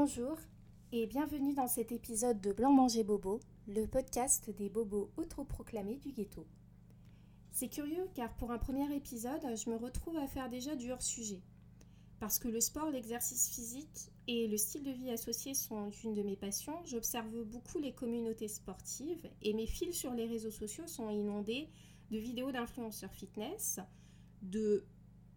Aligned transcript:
Bonjour 0.00 0.38
et 0.92 1.08
bienvenue 1.08 1.54
dans 1.54 1.66
cet 1.66 1.90
épisode 1.90 2.40
de 2.40 2.52
Blanc 2.52 2.70
Manger 2.70 3.02
Bobo, 3.02 3.40
le 3.66 3.84
podcast 3.88 4.48
des 4.48 4.68
bobos 4.68 5.10
autoproclamés 5.16 5.96
du 5.96 6.12
ghetto. 6.12 6.46
C'est 7.50 7.66
curieux 7.66 8.08
car 8.14 8.32
pour 8.36 8.52
un 8.52 8.58
premier 8.58 8.94
épisode, 8.94 9.40
je 9.42 9.68
me 9.68 9.74
retrouve 9.74 10.16
à 10.16 10.28
faire 10.28 10.48
déjà 10.48 10.76
du 10.76 10.92
hors-sujet. 10.92 11.40
Parce 12.20 12.38
que 12.38 12.46
le 12.46 12.60
sport, 12.60 12.92
l'exercice 12.92 13.48
physique 13.48 14.12
et 14.28 14.46
le 14.46 14.56
style 14.56 14.84
de 14.84 14.92
vie 14.92 15.10
associé 15.10 15.52
sont 15.54 15.90
une 16.04 16.14
de 16.14 16.22
mes 16.22 16.36
passions, 16.36 16.78
j'observe 16.84 17.42
beaucoup 17.42 17.80
les 17.80 17.92
communautés 17.92 18.46
sportives 18.46 19.28
et 19.42 19.52
mes 19.52 19.66
fils 19.66 19.96
sur 19.96 20.14
les 20.14 20.28
réseaux 20.28 20.52
sociaux 20.52 20.86
sont 20.86 21.10
inondés 21.10 21.68
de 22.12 22.18
vidéos 22.18 22.52
d'influenceurs 22.52 23.14
fitness, 23.14 23.80
de 24.42 24.86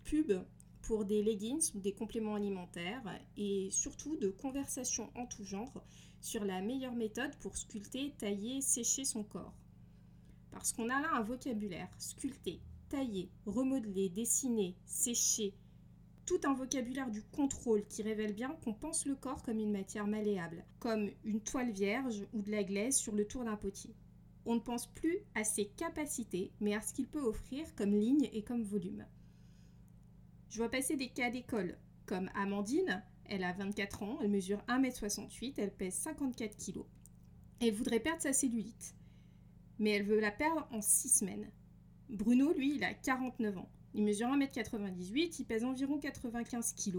pubs 0.04 0.46
pour 0.84 1.06
des 1.06 1.22
leggings 1.22 1.72
ou 1.76 1.80
des 1.80 1.94
compléments 1.94 2.36
alimentaires 2.36 3.20
et 3.38 3.70
surtout 3.72 4.16
de 4.18 4.30
conversations 4.30 5.10
en 5.16 5.26
tout 5.26 5.44
genre 5.44 5.84
sur 6.22 6.46
la 6.46 6.62
meilleure 6.62 6.96
méthode 6.96 7.36
pour 7.38 7.58
sculpter, 7.58 8.14
tailler, 8.18 8.62
sécher 8.62 9.06
son 9.06 9.24
corps. 9.24 9.54
Parce 10.52 10.74
qu'on 10.74 10.90
a 10.90 11.02
là 11.02 11.10
un 11.16 11.24
vocabulaire, 11.24 11.90
sculpter, 11.98 12.60
tailler, 12.90 13.30
remodeler, 13.46 14.10
dessiner, 14.10 14.76
sécher, 14.86 15.54
tout 16.26 16.40
un 16.44 16.54
vocabulaire 16.54 17.10
du 17.10 17.24
contrôle 17.24 17.86
qui 17.88 18.04
révèle 18.04 18.34
bien 18.34 18.56
qu'on 18.64 18.74
pense 18.74 19.06
le 19.06 19.16
corps 19.16 19.44
comme 19.44 19.60
une 19.60 19.72
matière 19.72 20.08
malléable, 20.08 20.64
comme 20.80 21.10
une 21.24 21.42
toile 21.42 21.72
vierge 21.72 22.26
ou 22.34 22.42
de 22.42 22.52
la 22.52 22.64
glaise 22.64 22.96
sur 22.96 23.14
le 23.14 23.26
tour 23.26 23.44
d'un 23.44 23.56
potier. 23.56 23.96
On 24.46 24.56
ne 24.56 24.60
pense 24.60 24.88
plus 24.88 25.20
à 25.36 25.44
ses 25.44 25.66
capacités, 25.66 26.52
mais 26.60 26.76
à 26.76 26.82
ce 26.82 26.94
qu'il 26.94 27.08
peut 27.08 27.22
offrir 27.22 27.74
comme 27.76 27.96
ligne 27.96 28.30
et 28.34 28.44
comme 28.44 28.64
volume. 28.64 29.06
Je 30.52 30.58
vois 30.58 30.70
passer 30.70 30.98
des 30.98 31.08
cas 31.08 31.30
d'école, 31.30 31.78
comme 32.06 32.30
Amandine, 32.36 33.02
elle 33.24 33.46
a 33.46 33.54
24 33.54 34.04
ans, 34.04 34.20
elle 34.22 34.32
mesure 34.32 34.62
1m68, 34.68 35.54
elle 35.56 35.74
pèse 35.74 35.94
54 35.94 36.58
kg. 36.58 36.82
Elle 37.62 37.74
voudrait 37.74 38.02
perdre 38.02 38.22
sa 38.22 38.34
cellulite, 38.34 38.94
mais 39.80 39.92
elle 39.92 40.04
veut 40.04 40.20
la 40.20 40.30
perdre 40.30 40.68
en 40.72 40.82
6 40.82 41.08
semaines. 41.20 41.50
Bruno, 42.10 42.52
lui, 42.52 42.76
il 42.76 42.84
a 42.84 42.94
49 42.94 43.60
ans. 43.60 43.70
Il 43.94 44.04
mesure 44.04 44.28
1m98, 44.28 45.38
il 45.40 45.46
pèse 45.46 45.64
environ 45.64 46.00
95 46.00 46.74
kg 46.74 46.98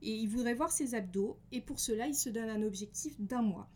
et 0.00 0.14
il 0.14 0.28
voudrait 0.28 0.54
voir 0.54 0.70
ses 0.70 0.94
abdos 0.94 1.38
et 1.52 1.60
pour 1.60 1.80
cela 1.80 2.06
il 2.06 2.14
se 2.14 2.30
donne 2.30 2.48
un 2.48 2.62
objectif 2.62 3.20
d'un 3.20 3.42
mois. 3.42 3.68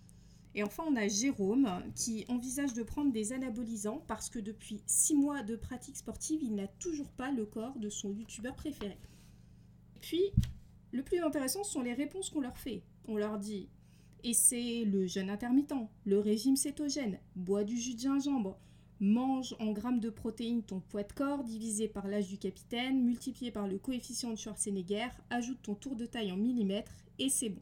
Et 0.55 0.63
enfin 0.63 0.85
on 0.87 0.97
a 0.97 1.09
Jérôme 1.09 1.69
qui 1.95 2.25
envisage 2.29 2.75
de 2.75 2.83
prendre 2.83 3.13
des 3.13 3.33
anabolisants 3.33 4.05
parce 4.07 4.31
que 4.31 4.39
depuis 4.39 4.83
6 4.87 5.15
mois 5.15 5.43
de 5.43 5.57
pratique 5.57 5.97
sportive 5.97 6.43
il 6.43 6.55
n'a 6.55 6.69
toujours 6.69 7.11
pas 7.11 7.33
le 7.33 7.45
corps 7.45 7.77
de 7.79 7.89
son 7.89 8.13
youtubeur 8.13 8.55
préféré. 8.55 8.97
Puis 10.01 10.23
le 10.93 11.03
plus 11.03 11.19
intéressant 11.19 11.65
sont 11.65 11.83
les 11.83 11.95
réponses 11.95 12.31
qu'on 12.31 12.41
leur 12.41 12.57
fait. 12.57 12.83
On 13.09 13.17
leur 13.17 13.39
dit 13.39 13.69
et 14.23 14.33
c'est 14.33 14.85
le 14.85 15.07
jeûne 15.07 15.29
intermittent, 15.29 15.75
le 16.07 16.19
régime 16.19 16.57
cétogène, 16.57 17.19
bois 17.37 17.63
du 17.63 17.77
jus 17.77 17.95
de 17.95 18.01
gingembre, 18.01 18.59
mange 18.99 19.55
en 19.61 19.73
grammes 19.73 20.01
de 20.01 20.09
protéines 20.09 20.63
ton 20.63 20.81
poids 20.81 21.03
de 21.03 21.13
corps 21.13 21.45
divisé 21.45 21.89
par 21.89 22.09
l'âge 22.09 22.29
du 22.29 22.39
capitaine, 22.39 23.05
multiplié 23.05 23.51
par 23.51 23.69
le 23.69 23.79
coefficient 23.79 24.31
de 24.31 24.37
Schwarzenegger, 24.37 25.09
ajoute 25.29 25.61
ton 25.63 25.75
tour 25.75 25.95
de 25.95 26.07
taille 26.07 26.33
en 26.33 26.37
millimètres 26.37 27.05
et 27.19 27.29
c'est 27.29 27.51
bon. 27.51 27.61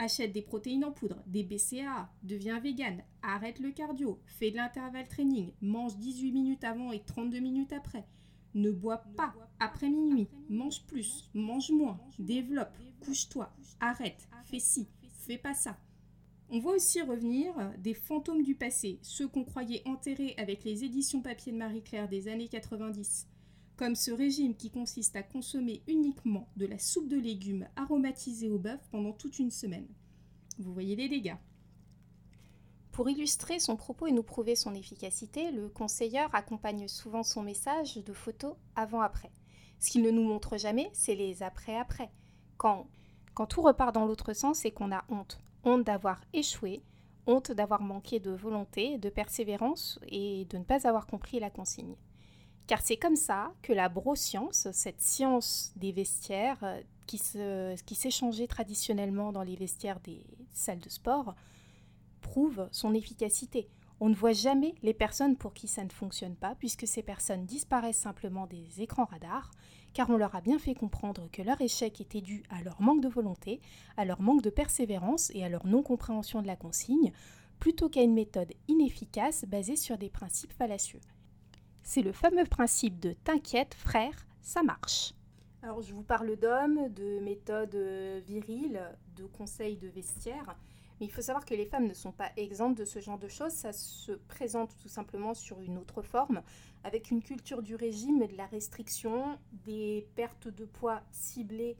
Achète 0.00 0.32
des 0.32 0.42
protéines 0.42 0.84
en 0.84 0.92
poudre, 0.92 1.20
des 1.26 1.42
BCAA, 1.42 2.08
deviens 2.22 2.60
vegan, 2.60 3.02
arrête 3.20 3.58
le 3.58 3.72
cardio, 3.72 4.20
fais 4.26 4.52
de 4.52 4.56
l'intervalle 4.56 5.08
training, 5.08 5.50
mange 5.60 5.96
18 5.96 6.30
minutes 6.30 6.62
avant 6.62 6.92
et 6.92 7.00
32 7.00 7.40
minutes 7.40 7.72
après. 7.72 8.06
Ne 8.54 8.70
bois 8.70 8.98
pas 9.16 9.34
après 9.58 9.90
minuit, 9.90 10.28
mange 10.48 10.86
plus, 10.86 11.28
mange 11.34 11.72
moins, 11.72 11.98
développe, 12.20 12.78
couche-toi, 13.00 13.52
arrête, 13.80 14.28
fais 14.44 14.60
ci, 14.60 14.86
fais 15.26 15.36
pas 15.36 15.54
ça. 15.54 15.76
On 16.48 16.60
voit 16.60 16.76
aussi 16.76 17.02
revenir 17.02 17.52
des 17.78 17.94
fantômes 17.94 18.44
du 18.44 18.54
passé, 18.54 19.00
ceux 19.02 19.26
qu'on 19.26 19.44
croyait 19.44 19.82
enterrés 19.84 20.36
avec 20.38 20.62
les 20.62 20.84
éditions 20.84 21.22
papier 21.22 21.50
de 21.50 21.58
Marie-Claire 21.58 22.08
des 22.08 22.28
années 22.28 22.48
90, 22.48 23.26
comme 23.78 23.94
ce 23.94 24.10
régime 24.10 24.56
qui 24.56 24.70
consiste 24.70 25.14
à 25.14 25.22
consommer 25.22 25.82
uniquement 25.86 26.48
de 26.56 26.66
la 26.66 26.80
soupe 26.80 27.08
de 27.08 27.16
légumes 27.16 27.68
aromatisée 27.76 28.50
au 28.50 28.58
bœuf 28.58 28.80
pendant 28.90 29.12
toute 29.12 29.38
une 29.38 29.52
semaine. 29.52 29.86
Vous 30.58 30.74
voyez 30.74 30.96
les 30.96 31.08
dégâts. 31.08 31.36
Pour 32.90 33.08
illustrer 33.08 33.60
son 33.60 33.76
propos 33.76 34.08
et 34.08 34.12
nous 34.12 34.24
prouver 34.24 34.56
son 34.56 34.74
efficacité, 34.74 35.52
le 35.52 35.68
conseilleur 35.68 36.34
accompagne 36.34 36.88
souvent 36.88 37.22
son 37.22 37.42
message 37.42 37.94
de 37.98 38.12
photos 38.12 38.56
avant-après. 38.74 39.30
Ce 39.78 39.90
qu'il 39.90 40.02
ne 40.02 40.10
nous 40.10 40.24
montre 40.24 40.56
jamais, 40.56 40.90
c'est 40.92 41.14
les 41.14 41.44
après-après. 41.44 42.10
Quand, 42.56 42.88
quand 43.34 43.46
tout 43.46 43.62
repart 43.62 43.94
dans 43.94 44.06
l'autre 44.06 44.32
sens 44.32 44.64
et 44.64 44.72
qu'on 44.72 44.90
a 44.90 45.04
honte. 45.08 45.38
Honte 45.62 45.84
d'avoir 45.84 46.20
échoué, 46.32 46.82
honte 47.28 47.52
d'avoir 47.52 47.80
manqué 47.80 48.18
de 48.18 48.32
volonté, 48.32 48.98
de 48.98 49.08
persévérance 49.08 50.00
et 50.08 50.46
de 50.46 50.58
ne 50.58 50.64
pas 50.64 50.88
avoir 50.88 51.06
compris 51.06 51.38
la 51.38 51.50
consigne. 51.50 51.94
Car 52.68 52.82
c'est 52.82 52.98
comme 52.98 53.16
ça 53.16 53.54
que 53.62 53.72
la 53.72 53.88
broscience, 53.88 54.68
cette 54.72 55.00
science 55.00 55.72
des 55.76 55.90
vestiaires 55.90 56.62
euh, 56.62 57.74
qui 57.86 57.94
s'échangeait 57.94 58.46
traditionnellement 58.46 59.32
dans 59.32 59.42
les 59.42 59.56
vestiaires 59.56 60.00
des 60.00 60.22
salles 60.52 60.78
de 60.78 60.90
sport, 60.90 61.34
prouve 62.20 62.68
son 62.70 62.92
efficacité. 62.92 63.70
On 64.00 64.10
ne 64.10 64.14
voit 64.14 64.34
jamais 64.34 64.74
les 64.82 64.92
personnes 64.92 65.36
pour 65.36 65.54
qui 65.54 65.66
ça 65.66 65.82
ne 65.82 65.88
fonctionne 65.88 66.36
pas, 66.36 66.56
puisque 66.56 66.86
ces 66.86 67.02
personnes 67.02 67.46
disparaissent 67.46 67.96
simplement 67.96 68.46
des 68.46 68.82
écrans 68.82 69.06
radars, 69.06 69.50
car 69.94 70.10
on 70.10 70.18
leur 70.18 70.36
a 70.36 70.42
bien 70.42 70.58
fait 70.58 70.74
comprendre 70.74 71.26
que 71.32 71.40
leur 71.40 71.58
échec 71.62 71.98
était 72.02 72.20
dû 72.20 72.42
à 72.50 72.62
leur 72.62 72.82
manque 72.82 73.00
de 73.00 73.08
volonté, 73.08 73.62
à 73.96 74.04
leur 74.04 74.20
manque 74.20 74.42
de 74.42 74.50
persévérance 74.50 75.30
et 75.34 75.42
à 75.42 75.48
leur 75.48 75.66
non-compréhension 75.66 76.42
de 76.42 76.46
la 76.46 76.54
consigne, 76.54 77.12
plutôt 77.58 77.88
qu'à 77.88 78.02
une 78.02 78.12
méthode 78.12 78.52
inefficace 78.68 79.46
basée 79.46 79.76
sur 79.76 79.96
des 79.96 80.10
principes 80.10 80.52
fallacieux. 80.52 81.00
C'est 81.90 82.02
le 82.02 82.12
fameux 82.12 82.44
principe 82.44 83.00
de 83.00 83.14
T'inquiète, 83.14 83.72
frère, 83.72 84.26
ça 84.42 84.62
marche. 84.62 85.14
Alors 85.62 85.80
je 85.80 85.94
vous 85.94 86.02
parle 86.02 86.36
d'hommes, 86.36 86.92
de 86.92 87.18
méthodes 87.20 87.74
euh, 87.76 88.20
viriles, 88.26 88.82
de 89.16 89.24
conseils 89.24 89.78
de 89.78 89.88
vestiaire, 89.88 90.54
mais 91.00 91.06
il 91.06 91.10
faut 91.10 91.22
savoir 91.22 91.46
que 91.46 91.54
les 91.54 91.64
femmes 91.64 91.86
ne 91.86 91.94
sont 91.94 92.12
pas 92.12 92.30
exemptes 92.36 92.76
de 92.76 92.84
ce 92.84 92.98
genre 92.98 93.18
de 93.18 93.26
choses, 93.26 93.52
ça 93.52 93.72
se 93.72 94.12
présente 94.12 94.76
tout 94.76 94.90
simplement 94.90 95.32
sur 95.32 95.62
une 95.62 95.78
autre 95.78 96.02
forme, 96.02 96.42
avec 96.84 97.10
une 97.10 97.22
culture 97.22 97.62
du 97.62 97.74
régime 97.74 98.20
et 98.20 98.28
de 98.28 98.36
la 98.36 98.46
restriction, 98.48 99.38
des 99.64 100.06
pertes 100.14 100.48
de 100.48 100.66
poids 100.66 101.00
ciblées 101.10 101.78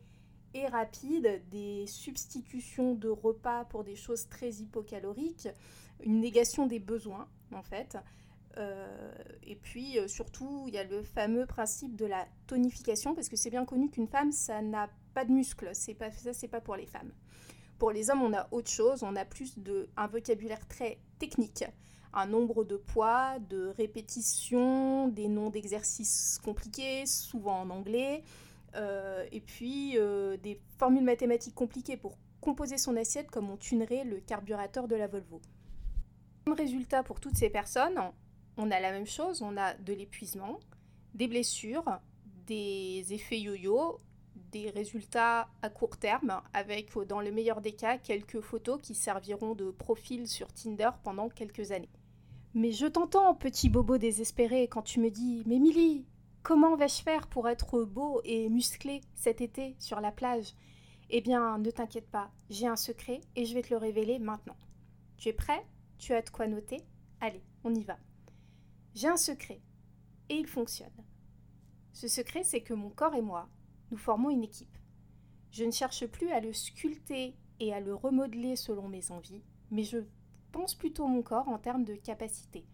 et 0.54 0.66
rapides, 0.68 1.42
des 1.50 1.86
substitutions 1.86 2.94
de 2.94 3.10
repas 3.10 3.66
pour 3.66 3.84
des 3.84 3.94
choses 3.94 4.26
très 4.30 4.52
hypocaloriques, 4.52 5.48
une 6.02 6.18
négation 6.20 6.66
des 6.66 6.78
besoins 6.78 7.28
en 7.52 7.62
fait, 7.62 7.98
euh, 8.56 9.12
et 9.42 9.56
puis 9.56 9.98
euh, 9.98 10.08
surtout, 10.08 10.64
il 10.68 10.74
y 10.74 10.78
a 10.78 10.84
le 10.84 11.02
fameux 11.02 11.46
principe 11.46 11.96
de 11.96 12.06
la 12.06 12.26
tonification, 12.46 13.14
parce 13.14 13.28
que 13.28 13.36
c'est 13.36 13.50
bien 13.50 13.64
connu 13.64 13.90
qu'une 13.90 14.08
femme, 14.08 14.32
ça 14.32 14.62
n'a 14.62 14.88
pas 15.14 15.24
de 15.24 15.32
muscles. 15.32 15.70
C'est 15.74 15.94
pas 15.94 16.10
ça, 16.10 16.32
c'est 16.32 16.48
pas 16.48 16.60
pour 16.60 16.76
les 16.76 16.86
femmes. 16.86 17.12
Pour 17.78 17.92
les 17.92 18.10
hommes, 18.10 18.22
on 18.22 18.32
a 18.32 18.48
autre 18.50 18.70
chose. 18.70 19.02
On 19.02 19.14
a 19.16 19.24
plus 19.24 19.58
de 19.58 19.88
un 19.96 20.08
vocabulaire 20.08 20.66
très 20.66 20.98
technique, 21.18 21.64
un 22.12 22.26
nombre 22.26 22.64
de 22.64 22.76
poids, 22.76 23.38
de 23.38 23.72
répétitions, 23.76 25.08
des 25.08 25.28
noms 25.28 25.50
d'exercices 25.50 26.40
compliqués, 26.44 27.06
souvent 27.06 27.60
en 27.60 27.70
anglais, 27.70 28.24
euh, 28.74 29.24
et 29.30 29.40
puis 29.40 29.96
des 30.42 30.60
formules 30.78 31.04
mathématiques 31.04 31.54
compliquées 31.54 31.96
pour 31.96 32.18
composer 32.40 32.78
son 32.78 32.96
assiette, 32.96 33.30
comme 33.30 33.50
on 33.50 33.56
tunerait 33.56 34.04
le 34.04 34.18
carburateur 34.18 34.88
de 34.88 34.96
la 34.96 35.06
Volvo. 35.06 35.40
Comme 36.44 36.54
résultat 36.54 37.02
pour 37.02 37.20
toutes 37.20 37.36
ces 37.36 37.50
personnes, 37.50 38.00
on 38.58 38.70
a 38.70 38.80
la 38.80 38.92
même 38.92 39.06
chose, 39.06 39.40
on 39.40 39.56
a 39.56 39.74
de 39.74 39.92
l'épuisement, 39.92 40.58
des 41.14 41.28
blessures, 41.28 42.00
des 42.46 43.06
effets 43.10 43.40
yo-yo, 43.40 44.00
des 44.50 44.70
résultats 44.70 45.48
à 45.62 45.70
court 45.70 45.96
terme, 45.96 46.42
avec 46.52 46.92
dans 47.06 47.20
le 47.20 47.30
meilleur 47.30 47.60
des 47.60 47.72
cas 47.72 47.98
quelques 47.98 48.40
photos 48.40 48.80
qui 48.82 48.94
serviront 48.94 49.54
de 49.54 49.70
profil 49.70 50.26
sur 50.26 50.52
Tinder 50.52 50.90
pendant 51.04 51.28
quelques 51.28 51.70
années. 51.70 51.88
Mais 52.54 52.72
je 52.72 52.86
t'entends, 52.86 53.34
petit 53.34 53.68
bobo 53.68 53.96
désespéré, 53.98 54.68
quand 54.68 54.82
tu 54.82 55.00
me 55.00 55.10
dis 55.10 55.44
Mais 55.46 55.58
Milly, 55.58 56.06
comment 56.42 56.76
vais-je 56.76 57.02
faire 57.02 57.28
pour 57.28 57.48
être 57.48 57.84
beau 57.84 58.20
et 58.24 58.48
musclé 58.48 59.02
cet 59.14 59.40
été 59.40 59.76
sur 59.78 60.00
la 60.00 60.10
plage? 60.10 60.54
Eh 61.10 61.20
bien, 61.20 61.58
ne 61.58 61.70
t'inquiète 61.70 62.10
pas, 62.10 62.30
j'ai 62.50 62.66
un 62.66 62.76
secret 62.76 63.20
et 63.36 63.44
je 63.44 63.54
vais 63.54 63.62
te 63.62 63.70
le 63.70 63.76
révéler 63.76 64.18
maintenant. 64.18 64.56
Tu 65.16 65.28
es 65.28 65.32
prêt? 65.32 65.64
Tu 65.98 66.12
as 66.12 66.22
de 66.22 66.30
quoi 66.30 66.46
noter? 66.46 66.82
Allez, 67.20 67.42
on 67.64 67.74
y 67.74 67.82
va. 67.82 67.98
J'ai 69.00 69.06
un 69.06 69.16
secret, 69.16 69.60
et 70.28 70.34
il 70.34 70.48
fonctionne. 70.48 71.04
Ce 71.92 72.08
secret, 72.08 72.42
c'est 72.42 72.62
que 72.62 72.74
mon 72.74 72.90
corps 72.90 73.14
et 73.14 73.22
moi, 73.22 73.48
nous 73.92 73.96
formons 73.96 74.28
une 74.28 74.42
équipe. 74.42 74.76
Je 75.52 75.62
ne 75.62 75.70
cherche 75.70 76.04
plus 76.06 76.32
à 76.32 76.40
le 76.40 76.52
sculpter 76.52 77.36
et 77.60 77.72
à 77.72 77.78
le 77.78 77.94
remodeler 77.94 78.56
selon 78.56 78.88
mes 78.88 79.12
envies, 79.12 79.44
mais 79.70 79.84
je 79.84 79.98
pense 80.50 80.74
plutôt 80.74 81.06
mon 81.06 81.22
corps 81.22 81.46
en 81.46 81.60
termes 81.60 81.84
de 81.84 81.94
capacité. 81.94 82.66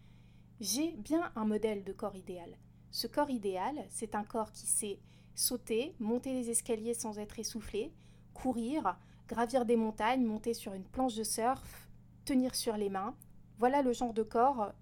J'ai 0.61 0.93
bien 0.93 1.31
un 1.37 1.45
modèle 1.45 1.85
de 1.85 1.93
corps 1.93 2.17
idéal. 2.17 2.57
Ce 2.91 3.07
corps 3.07 3.29
idéal, 3.29 3.85
c'est 3.91 4.15
un 4.15 4.25
corps 4.25 4.51
qui 4.51 4.67
sait 4.67 5.01
sauter, 5.35 5.95
monter 5.99 6.33
les 6.33 6.49
escaliers 6.49 6.95
sans 6.95 7.19
être 7.19 7.39
essoufflé, 7.39 7.93
courir, 8.33 8.99
gravir 9.29 9.67
des 9.67 9.77
montagnes, 9.77 10.25
monter 10.25 10.55
sur 10.55 10.73
une 10.73 10.85
planche 10.85 11.17
de 11.17 11.23
surf, 11.23 11.91
tenir 12.25 12.55
sur 12.55 12.79
les 12.79 12.89
mains. 12.89 13.15
Voilà 13.59 13.83
le 13.83 13.93
genre 13.93 14.15
de 14.15 14.23
corps 14.23 14.73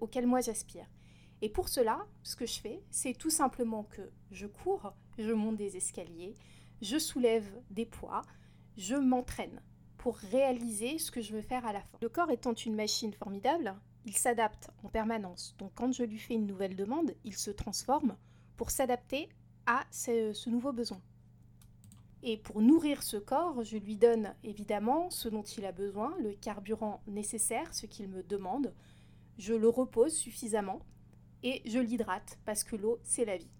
auquel 0.00 0.26
moi 0.26 0.40
j'aspire. 0.40 0.86
Et 1.40 1.48
pour 1.48 1.68
cela, 1.68 2.06
ce 2.22 2.36
que 2.36 2.46
je 2.46 2.60
fais, 2.60 2.82
c'est 2.90 3.14
tout 3.14 3.30
simplement 3.30 3.84
que 3.84 4.02
je 4.30 4.46
cours, 4.46 4.94
je 5.18 5.32
monte 5.32 5.56
des 5.56 5.76
escaliers, 5.76 6.34
je 6.80 6.98
soulève 6.98 7.46
des 7.70 7.86
poids, 7.86 8.22
je 8.76 8.94
m'entraîne 8.94 9.60
pour 9.98 10.16
réaliser 10.16 10.98
ce 10.98 11.10
que 11.10 11.20
je 11.20 11.32
veux 11.32 11.42
faire 11.42 11.66
à 11.66 11.72
la 11.72 11.80
fin. 11.80 11.98
Le 12.00 12.08
corps 12.08 12.30
étant 12.30 12.54
une 12.54 12.74
machine 12.74 13.12
formidable, 13.12 13.74
il 14.04 14.16
s'adapte 14.16 14.70
en 14.82 14.88
permanence. 14.88 15.54
Donc 15.58 15.72
quand 15.74 15.92
je 15.92 16.02
lui 16.02 16.18
fais 16.18 16.34
une 16.34 16.46
nouvelle 16.46 16.76
demande, 16.76 17.14
il 17.24 17.34
se 17.34 17.50
transforme 17.50 18.16
pour 18.56 18.70
s'adapter 18.70 19.28
à 19.66 19.84
ce, 19.90 20.48
nouveau 20.48 20.72
besoin. 20.72 21.00
Et 22.24 22.36
pour 22.36 22.60
nourrir 22.60 23.02
ce 23.02 23.16
corps, 23.16 23.62
je 23.64 23.76
lui 23.76 23.96
donne 23.96 24.34
évidemment 24.44 25.10
ce 25.10 25.28
dont 25.28 25.42
il 25.42 25.64
a 25.64 25.72
besoin, 25.72 26.14
le 26.20 26.32
carburant 26.34 27.02
nécessaire, 27.06 27.74
ce 27.74 27.86
qu'il 27.86 28.08
me 28.08 28.22
demande. 28.22 28.72
Je 29.38 29.54
le 29.54 29.68
repose 29.68 30.14
suffisamment 30.14 30.80
et 31.42 31.62
je 31.64 31.78
l'hydrate 31.78 32.38
parce 32.44 32.64
que 32.64 32.76
l'eau, 32.76 32.98
c'est 33.02 33.24
la 33.24 33.36
vie. 33.36 33.50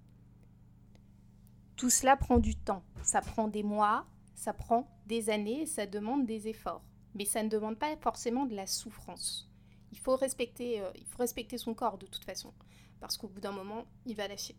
Tout 1.76 1.90
cela 1.90 2.16
prend 2.16 2.38
du 2.38 2.54
temps. 2.54 2.84
Ça 3.02 3.20
prend 3.20 3.48
des 3.48 3.62
mois, 3.62 4.06
ça 4.34 4.52
prend 4.52 4.88
des 5.06 5.30
années, 5.30 5.66
ça 5.66 5.86
demande 5.86 6.26
des 6.26 6.48
efforts. 6.48 6.82
Mais 7.14 7.24
ça 7.24 7.42
ne 7.42 7.48
demande 7.48 7.78
pas 7.78 7.96
forcément 7.96 8.46
de 8.46 8.54
la 8.54 8.66
souffrance. 8.66 9.50
Il 9.90 9.98
faut 9.98 10.16
respecter, 10.16 10.80
euh, 10.80 10.90
il 10.94 11.04
faut 11.04 11.18
respecter 11.18 11.58
son 11.58 11.74
corps 11.74 11.98
de 11.98 12.06
toute 12.06 12.24
façon, 12.24 12.52
parce 13.00 13.18
qu'au 13.18 13.28
bout 13.28 13.40
d'un 13.40 13.52
moment, 13.52 13.84
il 14.06 14.16
va 14.16 14.26
lâcher. 14.28 14.56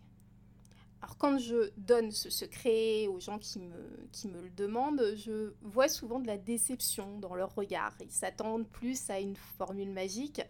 Alors 1.02 1.18
quand 1.18 1.38
je 1.38 1.72
donne 1.76 2.12
ce 2.12 2.30
secret 2.30 3.08
aux 3.08 3.20
gens 3.20 3.38
qui 3.38 3.60
me, 3.60 4.08
qui 4.14 4.30
me 4.30 4.42
le 4.42 4.50
demandent, 4.50 5.04
je 5.16 5.54
vois 5.62 5.90
souvent 5.90 6.20
de 6.20 6.28
la 6.28 6.38
déception 6.38 7.20
dans 7.20 7.36
leur 7.36 7.54
regard. 7.56 7.94
Ils 8.02 8.12
s'attendent 8.12 8.70
plus 8.70 9.10
à 9.10 9.20
une 9.20 9.36
formule 9.36 9.92
magique, 9.92 10.42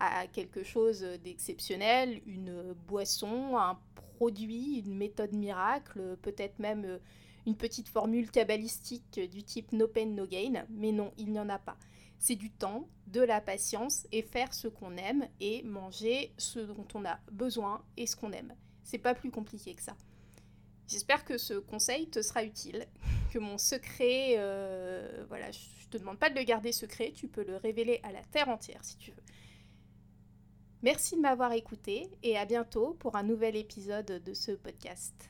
à 0.00 0.26
quelque 0.26 0.64
chose 0.64 1.02
d'exceptionnel, 1.22 2.20
une 2.26 2.72
boisson, 2.88 3.56
un 3.56 3.78
produit, 3.94 4.82
une 4.84 4.96
méthode 4.96 5.32
miracle, 5.32 6.16
peut-être 6.22 6.58
même 6.58 6.84
euh, 6.84 6.98
une 7.46 7.56
petite 7.56 7.88
formule 7.88 8.30
cabalistique 8.30 9.20
du 9.30 9.42
type 9.42 9.72
no 9.72 9.88
pain, 9.88 10.06
no 10.06 10.26
gain, 10.26 10.64
mais 10.68 10.92
non, 10.92 11.12
il 11.16 11.30
n'y 11.30 11.38
en 11.38 11.48
a 11.48 11.58
pas. 11.58 11.76
C'est 12.18 12.36
du 12.36 12.50
temps, 12.50 12.86
de 13.06 13.22
la 13.22 13.40
patience 13.40 14.06
et 14.12 14.22
faire 14.22 14.52
ce 14.52 14.68
qu'on 14.68 14.96
aime 14.96 15.26
et 15.40 15.62
manger 15.62 16.32
ce 16.36 16.58
dont 16.58 16.86
on 16.94 17.04
a 17.04 17.18
besoin 17.32 17.82
et 17.96 18.06
ce 18.06 18.14
qu'on 18.14 18.32
aime. 18.32 18.54
C'est 18.84 18.98
pas 18.98 19.14
plus 19.14 19.30
compliqué 19.30 19.74
que 19.74 19.82
ça. 19.82 19.96
J'espère 20.86 21.24
que 21.24 21.38
ce 21.38 21.54
conseil 21.54 22.08
te 22.08 22.20
sera 22.20 22.44
utile, 22.44 22.86
que 23.32 23.38
mon 23.38 23.58
secret, 23.58 24.34
euh, 24.38 25.24
voilà, 25.28 25.50
je 25.50 25.86
te 25.88 25.96
demande 25.96 26.18
pas 26.18 26.30
de 26.30 26.34
le 26.34 26.42
garder 26.42 26.72
secret, 26.72 27.12
tu 27.14 27.28
peux 27.28 27.44
le 27.44 27.56
révéler 27.56 28.00
à 28.02 28.12
la 28.12 28.22
terre 28.24 28.48
entière 28.48 28.84
si 28.84 28.98
tu 28.98 29.12
veux. 29.12 29.22
Merci 30.82 31.16
de 31.16 31.20
m'avoir 31.20 31.52
écouté 31.52 32.08
et 32.22 32.38
à 32.38 32.46
bientôt 32.46 32.96
pour 33.00 33.16
un 33.16 33.22
nouvel 33.22 33.54
épisode 33.54 34.22
de 34.24 34.32
ce 34.32 34.52
podcast. 34.52 35.28